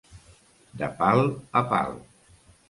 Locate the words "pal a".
1.01-1.63